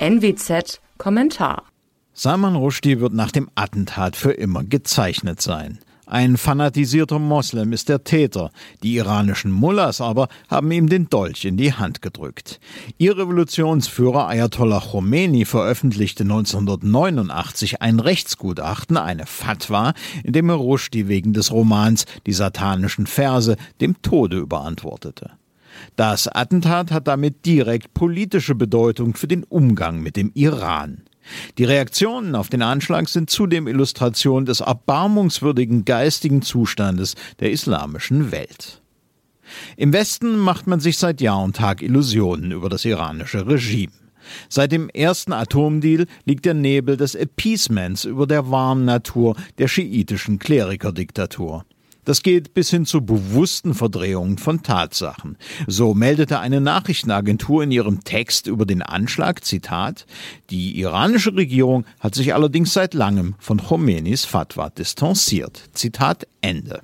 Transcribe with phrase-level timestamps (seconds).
[0.00, 1.64] NWZ Kommentar
[2.12, 5.80] Salman Rushdie wird nach dem Attentat für immer gezeichnet sein.
[6.06, 8.52] Ein fanatisierter Moslem ist der Täter.
[8.84, 12.60] Die iranischen Mullahs aber haben ihm den Dolch in die Hand gedrückt.
[12.96, 21.32] Ihr Revolutionsführer Ayatollah Khomeini veröffentlichte 1989 ein Rechtsgutachten, eine Fatwa, in dem er Rushdie wegen
[21.32, 25.32] des Romans Die satanischen Verse dem Tode überantwortete.
[25.96, 31.02] Das Attentat hat damit direkt politische Bedeutung für den Umgang mit dem Iran.
[31.58, 38.82] Die Reaktionen auf den Anschlag sind zudem Illustration des erbarmungswürdigen geistigen Zustandes der islamischen Welt.
[39.76, 43.92] Im Westen macht man sich seit Jahr und Tag Illusionen über das iranische Regime.
[44.48, 50.38] Seit dem ersten Atomdeal liegt der Nebel des Appeasements über der wahren Natur der schiitischen
[50.38, 51.64] Klerikerdiktatur.
[52.08, 55.36] Das geht bis hin zu bewussten Verdrehungen von Tatsachen.
[55.66, 60.06] So meldete eine Nachrichtenagentur in ihrem Text über den Anschlag, Zitat,
[60.48, 65.68] die iranische Regierung hat sich allerdings seit langem von Khomeinis Fatwa distanziert.
[65.74, 66.80] Zitat Ende.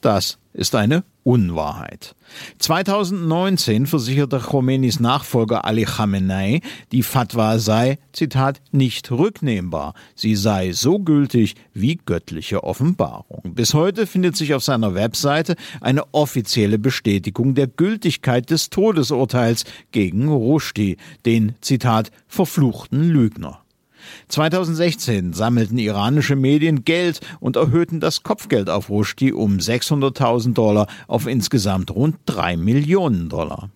[0.00, 2.14] Das ist eine Unwahrheit.
[2.58, 9.94] 2019 versicherte Khomeinis Nachfolger Ali Khamenei, die Fatwa sei, Zitat, nicht rücknehmbar.
[10.14, 13.42] Sie sei so gültig wie göttliche Offenbarung.
[13.54, 20.28] Bis heute findet sich auf seiner Webseite eine offizielle Bestätigung der Gültigkeit des Todesurteils gegen
[20.28, 23.60] Rushdie, den, Zitat, verfluchten Lügner.
[24.28, 31.26] 2016 sammelten iranische Medien Geld und erhöhten das Kopfgeld auf Rushdie um 600.000 Dollar auf
[31.26, 33.70] insgesamt rund 3 Millionen Dollar.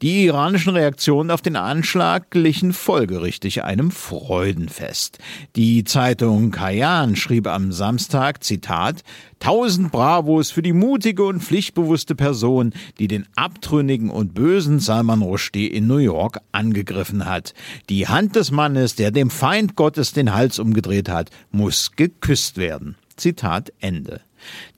[0.00, 5.18] Die iranischen Reaktionen auf den Anschlag glichen folgerichtig einem Freudenfest.
[5.56, 9.02] Die Zeitung Kayan schrieb am Samstag, Zitat,
[9.38, 15.66] Tausend Bravos für die mutige und pflichtbewusste Person, die den abtrünnigen und bösen Salman Rushdie
[15.66, 17.52] in New York angegriffen hat.
[17.88, 22.94] Die Hand des Mannes, der dem Feind Gottes den Hals umgedreht hat, muss geküsst werden.
[23.16, 24.20] Zitat Ende.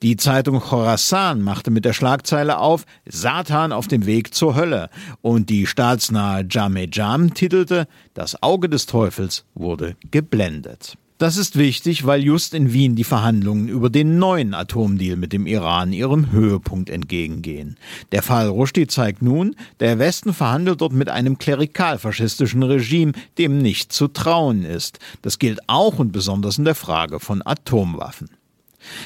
[0.01, 4.89] Die Zeitung Khorasan machte mit der Schlagzeile auf Satan auf dem Weg zur Hölle
[5.21, 10.97] und die staatsnahe Jame Jam titelte Das Auge des Teufels wurde geblendet.
[11.17, 15.47] Das ist wichtig, weil just in Wien die Verhandlungen über den neuen Atomdeal mit dem
[15.47, 17.77] Iran ihrem Höhepunkt entgegengehen.
[18.11, 23.93] Der Fall Rushdie zeigt nun, der Westen verhandelt dort mit einem klerikal-faschistischen Regime, dem nicht
[23.93, 24.99] zu trauen ist.
[25.21, 28.29] Das gilt auch und besonders in der Frage von Atomwaffen.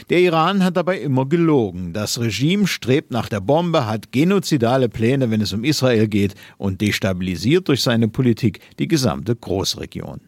[0.09, 1.93] Der Iran hat dabei immer gelogen.
[1.93, 6.81] Das Regime strebt nach der Bombe, hat genozidale Pläne, wenn es um Israel geht, und
[6.81, 10.21] destabilisiert durch seine Politik die gesamte Großregion.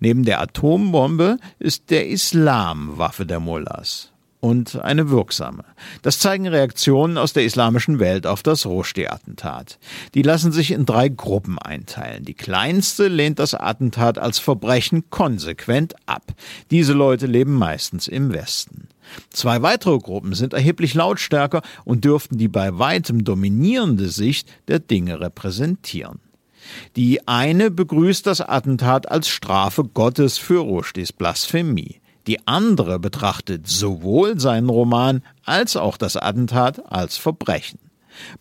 [0.00, 5.64] Neben der Atombombe ist der Islam Waffe der Mullahs und eine wirksame.
[6.02, 9.78] Das zeigen Reaktionen aus der islamischen Welt auf das Rushdie-Attentat.
[10.14, 12.24] Die lassen sich in drei Gruppen einteilen.
[12.24, 16.32] Die kleinste lehnt das Attentat als Verbrechen konsequent ab.
[16.70, 18.88] Diese Leute leben meistens im Westen.
[19.30, 25.20] Zwei weitere Gruppen sind erheblich lautstärker und dürften die bei weitem dominierende Sicht der Dinge
[25.20, 26.20] repräsentieren.
[26.96, 32.00] Die eine begrüßt das Attentat als Strafe Gottes für Rushdies Blasphemie.
[32.30, 37.80] Die andere betrachtet sowohl seinen Roman als auch das Attentat als Verbrechen.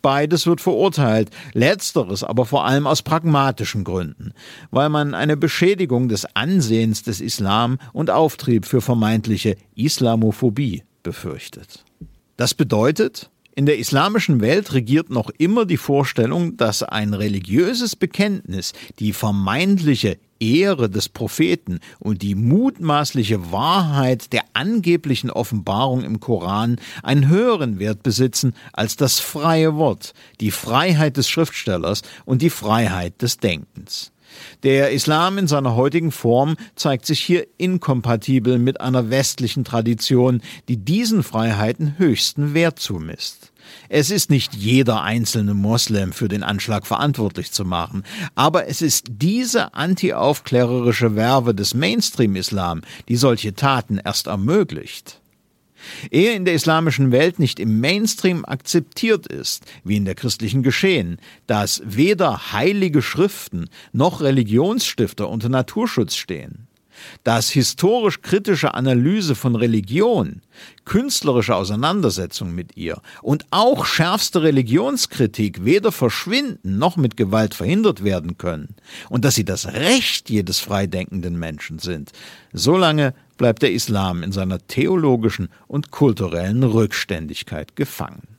[0.03, 4.33] Beides wird verurteilt, letzteres aber vor allem aus pragmatischen Gründen,
[4.69, 11.83] weil man eine Beschädigung des Ansehens des Islam und Auftrieb für vermeintliche Islamophobie befürchtet.
[12.37, 18.71] Das bedeutet, in der islamischen Welt regiert noch immer die Vorstellung, dass ein religiöses Bekenntnis
[18.99, 27.27] die vermeintliche Ehre des Propheten und die mutmaßliche Wahrheit der angeblichen Offenbarung im Koran einen
[27.27, 33.39] höheren Wert besitzen als das freie Wort, die Freiheit des Schriftstellers und die Freiheit des
[33.39, 34.13] Denkens.
[34.63, 40.77] Der Islam in seiner heutigen Form zeigt sich hier inkompatibel mit einer westlichen Tradition, die
[40.77, 43.48] diesen Freiheiten höchsten Wert zumisst.
[43.89, 48.03] Es ist nicht jeder einzelne Moslem für den Anschlag verantwortlich zu machen,
[48.35, 55.19] aber es ist diese antiaufklärerische Werbe des Mainstream-Islam, die solche Taten erst ermöglicht.
[56.11, 61.17] Ehe in der islamischen Welt nicht im Mainstream akzeptiert ist, wie in der christlichen Geschehen,
[61.47, 66.67] dass weder heilige Schriften noch Religionsstifter unter Naturschutz stehen,
[67.23, 70.41] dass historisch kritische Analyse von Religion,
[70.85, 78.37] künstlerische Auseinandersetzung mit ihr und auch schärfste Religionskritik weder verschwinden noch mit Gewalt verhindert werden
[78.37, 78.75] können
[79.09, 82.11] und dass sie das Recht jedes freidenkenden Menschen sind,
[82.53, 88.38] solange bleibt der Islam in seiner theologischen und kulturellen Rückständigkeit gefangen.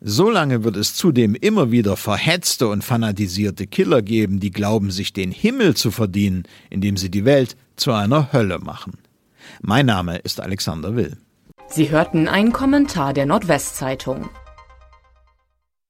[0.00, 5.30] Solange wird es zudem immer wieder verhetzte und fanatisierte Killer geben, die glauben, sich den
[5.30, 8.94] Himmel zu verdienen, indem sie die Welt zu einer Hölle machen.
[9.60, 11.16] Mein Name ist Alexander Will.
[11.68, 14.30] Sie hörten einen Kommentar der Nordwestzeitung.